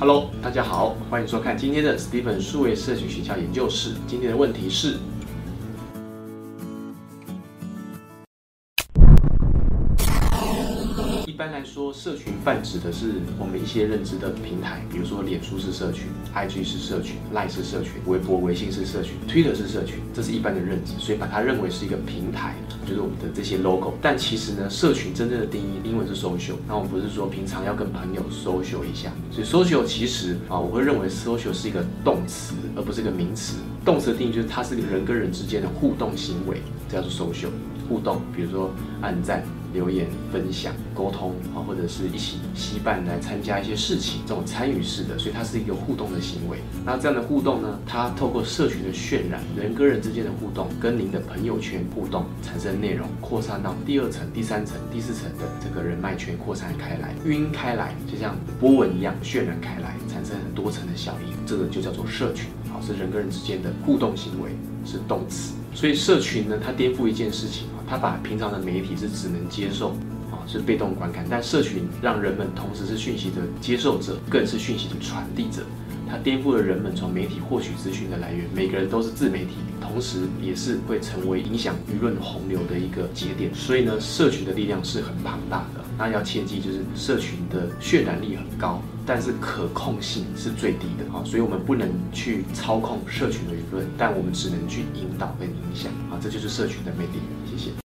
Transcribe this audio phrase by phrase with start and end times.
[0.00, 3.92] Hello，大家好，欢迎收看今天的 Steven 数位社群学校研究室。
[4.06, 4.96] 今天的问题是。
[11.26, 22.54] 一般来说，社群泛指的是我们一些认知的平台，比如说脸书是社群，IG 是社群，Line 是社群，微博、微信是社群，Twitter 是社群，这是一般的认知，所以把它认为是一个平台，
[22.86, 23.94] 就是我们的这些 logo。
[24.00, 26.54] 但其实呢，社群真正的定义，英文是 social。
[26.66, 33.56] 那我们不是说平常要跟朋友 social 一下，所以 social 其实啊，我会认为 social 是一个动词，而不是一个名词。
[33.84, 37.48] 动词的定义就是它是人跟人之间的互动行为，这叫做 social
[37.90, 38.22] 互动。
[38.34, 38.70] 比如说
[39.02, 39.44] 按赞。
[39.72, 46.58] 留言、分享、沟通啊，或者是一起吸伴来参加一些事情，这种参与式的，所以它是一个互动的行为。
[46.84, 61.46] 那这样的互动呢，它透过社群的渲染，人跟人之间的互动，跟您的朋友圈互动，产生内容，扩散到第二层、第三层、第四层的这个人脉圈扩散开来，晕开来，就像波纹一样渲染开来，产生很多层的效应。
[61.46, 62.48] 这个就叫做社群，
[62.82, 64.50] 是人跟人之间的互动行为，
[64.84, 65.54] 是动词。
[65.74, 67.66] 所以社群呢，它颠覆一件事情。
[67.68, 69.90] 啊，它把平常的媒体是只能接受
[70.30, 75.62] 啊，是被动观看，但社群让人们同时是讯息的接受者，更是讯息的传递者。
[76.08, 83.54] 它颠覆了人们从媒体获取资讯的来源，每个人都是自媒体，同时也是会成为影响舆论洪流的一个节点。
[83.54, 85.79] 所以呢，社群的力量是很庞大的。
[86.00, 91.22] 那要切记，就是社群的渲染力很高，但是可控性是最低的啊。
[91.26, 96.16] 所以我们不能去操控社群的舆论，但我们只能去引导跟影响啊。
[96.18, 97.20] 这就是社群的魅力。
[97.50, 97.89] 谢谢。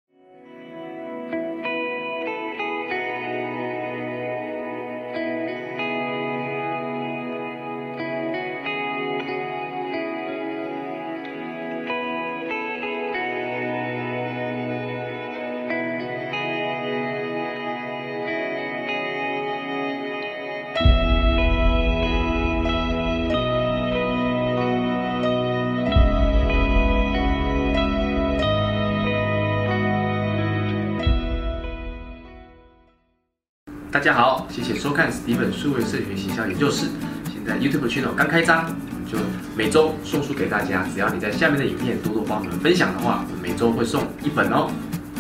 [33.94, 36.88] 大家好，谢谢收看 Steven 数位社群行销研究室。
[37.32, 39.20] 现在 YouTube channel 刚开张，就
[39.56, 40.84] 每周送书给大家。
[40.92, 44.72] 只要你在下面的影片多多帮我们分享的话，每周会送一本哦，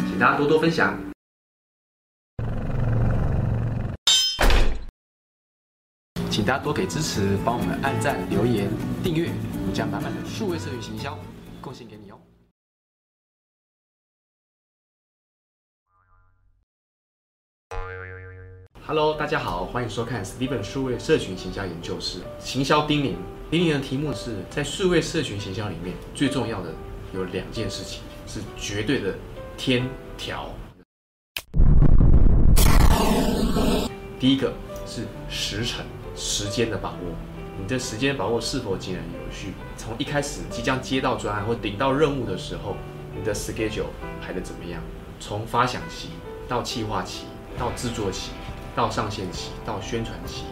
[0.10, 0.98] 请大家多多分享。
[6.32, 8.68] 请大家多给支持，帮我们按赞、留言、
[9.04, 9.30] 订阅，
[9.62, 11.16] 我们将满满的数位社群行销
[11.62, 12.18] 贡献给你哦。
[18.86, 23.14] Hello，大家好，欢迎收看 Steven 数位社群行销研究室行销叮咛。
[23.50, 26.70] 叮咛的题目是在数位社群行销里面最重要的
[27.14, 29.16] 有两件事情，是绝对的
[29.56, 30.50] 天条。
[34.20, 34.52] 第一个
[34.86, 36.98] 是时程，时间的把握。
[37.58, 39.54] 你的时间把握是否井然有序？
[39.78, 42.76] 从一开始即将接到专案或领到任务的时候，
[43.18, 43.86] 你的 schedule
[44.22, 44.82] 排的怎么样？
[45.22, 46.10] 从发想期
[46.50, 47.28] 到企划期
[47.58, 48.32] 到制作期。
[48.76, 50.44] 到上线期到宣传期，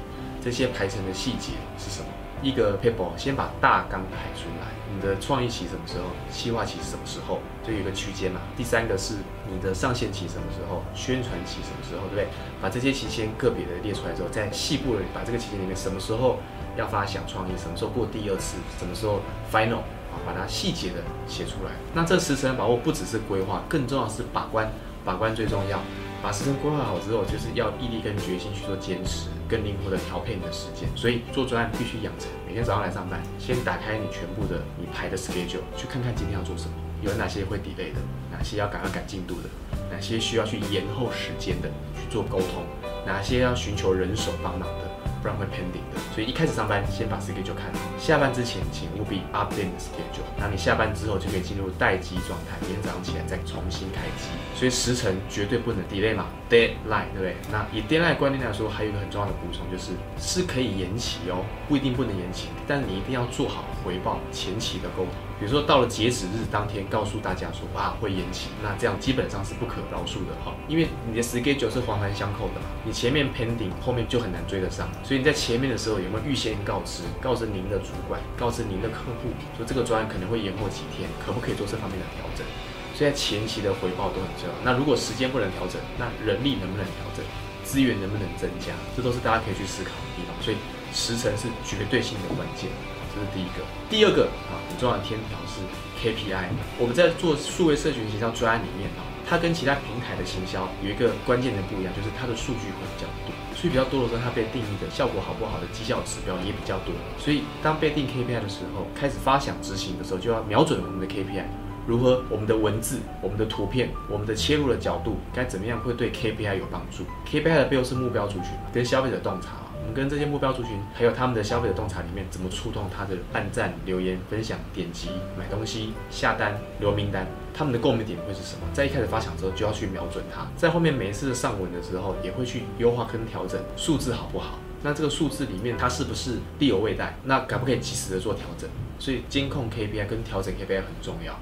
[0.43, 2.07] 这些排程的细节是什么？
[2.41, 8.41] 一个 paper 先把大纲排出来，你的创意期什么时候，企划期什么时候，就有一个区间嘛。
[8.57, 9.13] 第三个是
[9.47, 12.27] 你的上线期什么时候，宣传期什么时候，对不对？
[12.59, 16.39] 把这些期先个别的列出来之后，在细部的把这个期间里面什么时候
[16.75, 19.21] 要发想创意，什么时候过第二次，什么时候
[19.51, 21.71] final 啊，把它细节的写出来。
[21.93, 24.67] 那这时程把握不只是规划，更重要是把关，
[25.05, 25.79] 把关最重要。
[26.21, 30.87] 把时间规划好之后，就是要毅力跟决心去做坚持，更灵活的调配你的时间。
[30.95, 37.99] 所以做专案必须养成，每天早上来上班，先打开你全部的你排的 schedule，去看看今天要做什么，有哪些会 delay 的，
[38.31, 39.49] 哪些要赶快赶进度的，
[39.91, 42.63] 哪些需要去延后时间的去做沟通，
[43.03, 45.00] 哪些要寻求人手帮忙的。
[45.21, 54.29] 不然会 pending 的，所以一开始上班先把 schedule 看好，下班之前请务必 update schedule，那你下班之后就可以进入待机状态，明天早上起来再重新开机。
[54.55, 57.35] 所以时辰绝对不能 delay 嘛，deadline 对不对？
[57.51, 65.13] 那以 deadline 观念来说，还有一个很重要的补充就是是可以延期哦，不一定不能延期，但你一定要做好回报前期的沟通。
[65.41, 82.45] 比如说到了截止日当天，告诉大家说啊会延期，那这样基本上是不可饶恕的哈，因为你的 schedule 是环环相扣的嘛，你前面 pending，后面就很难追得上，所以你在前面的时候有没有预先告知，告知您的主管，告知您的客户，说这个专案可能会延后几天，可不可以做这方面的调整？
[82.93, 84.53] 所以在前期的回报都很重要。
[84.63, 87.25] 那如果时间不能调整，那人力能不能调整？
[87.65, 88.77] 资源能不能增加？
[88.95, 90.37] 这都是大家可以去思考的地方。
[90.39, 90.57] 所以
[90.93, 92.69] 时程是绝对性的关键。
[93.13, 95.59] 这是第一个，第二个啊，很重要的天条是
[95.99, 96.47] KPI。
[96.79, 106.95] 我们在做数位社群营销专案里面啊，它跟其他平台的行销有一个关键的不一样，就是它的数据会比较多，数据比较多的时候，它被定义的效果好不好的绩效指标也比较多。
[107.19, 111.43] 所以当被定 KPI 的时候，开始发想执行的时候，就要瞄准我们的 KPI，
[111.85, 119.49] 如何我们的文字、我们的图片、我们的切入的角度该怎么样会对 KPI 有帮助？KPI 的背后是目标族群跟消费者洞察。
[119.81, 128.61] 我们跟这些目标族群，还有他们的消费者洞察里面，怎么触动他的按赞、留言、分享、点击、买东西、下单、留名单，他们的共鸣点会是什么？
[128.73, 134.59] 在一开始发想之后，就要去瞄准它，在后面每一次的上文的时候，也会去优化跟调整数字好不好？
[134.83, 137.15] 那这个数字里面它是不是力有未逮？
[137.25, 138.69] 那可不可以及时的做调整？
[138.99, 141.37] 所以监控 KPI 跟调整 KPI 很重要。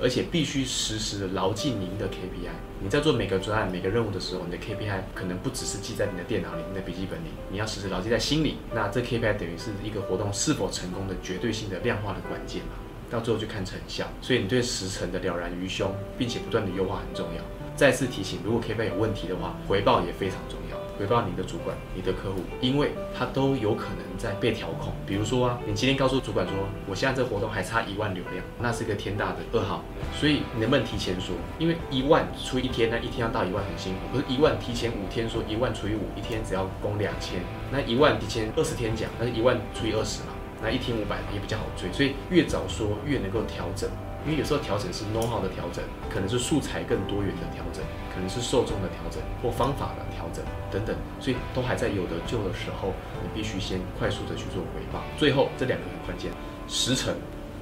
[0.00, 2.50] 而且必须实时的牢记您的 KPI。
[2.82, 8.56] 你在做每个专案、每个任务的时候，你的 KPI 可能不只是记在你的电脑里、你的笔记本里，你要时时牢记在心里。
[8.74, 12.72] 那这 KPI 等于是一个活动是否成功的绝对性的量化的关键嘛？
[13.10, 14.06] 到最后就看成效。
[14.20, 17.42] 所以你对时程的了然于胸，并且不断的优化很重要。
[17.76, 20.63] 再次提醒，如果 KPI 有问题的话，回报也非常重要。
[20.98, 24.92] 回报你的主管、你的客户，因为他都有可能在被调控。
[25.06, 26.54] 比如说啊，你今天告诉主管说，
[26.86, 29.82] 我现在这活动还差一万流量，那是一个天大的噩耗。
[30.14, 31.34] 所以你能不能提前说？
[31.58, 33.98] 因为一万除一天，那一天要到一万很辛苦。
[34.12, 40.28] 可是一万提前五天说，一万除以五，一天只要供两千，那一万提前二十天讲，那是一万除以二十嘛，
[40.62, 41.92] 那一天五百也比较好追。
[41.92, 43.90] 所以越早说越能够调整。
[44.24, 47.82] 因为有时候调整是 know how 的调整，可能是素材更多元的调整，
[48.14, 52.92] 可能是受众的调整或方法的调整等等，所以都还在有的救的时候，
[53.22, 55.02] 你必须先快速的去做回报。
[55.18, 56.32] 最后这两个很关键，
[56.66, 57.14] 时辰。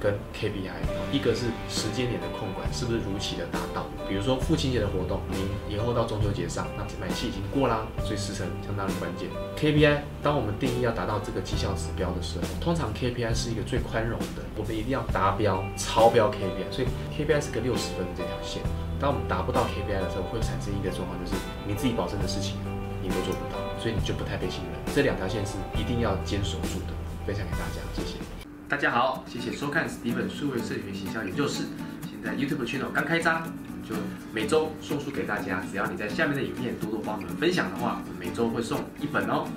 [0.03, 0.75] 跟 KPI，
[1.13, 3.87] 一个是时间点的控管是不是如期的达到？
[4.09, 5.39] 比如说父亲节的活动，您
[5.73, 9.29] 延后到中秋节上，那买气已经过啦，所以时辰相当的关键。
[9.55, 18.61] KPI，当我们定义要达到这个绩效指标的时候，通常 KPI 是一个最宽容的，我们一定要达标、超标 KPI，所以 KPI 是个六十分的这条线。
[18.99, 22.57] 当我们达不到 KPI 的时候，会产生一个状况，就是你自己保证的事情
[23.01, 24.75] 你都做不到，所以你就不太被信任。
[24.93, 26.93] 这两条线是一定要坚守住的。
[27.25, 28.32] 分享给大家，谢谢。
[28.73, 31.65] 大家好，谢谢收看史蒂芬数位社群行销研究室。
[32.09, 33.43] 现在 YouTube channel 刚开张，
[33.87, 33.93] 就
[34.33, 35.61] 每周送书给大家。
[35.69, 39.47] 只要你在下面的影片多多帮我们分享的话，每周会送一本哦，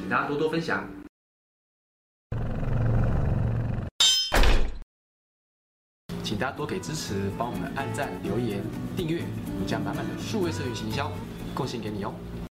[0.00, 0.84] 请大家多多分享。
[6.24, 8.60] 请大家多给支持，帮我们按赞、留言、
[8.96, 11.12] 订阅，我们将满满的数位社群行销
[11.54, 12.12] 贡献给你哦。